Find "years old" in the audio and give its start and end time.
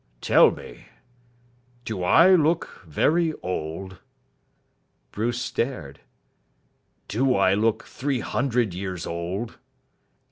8.73-9.59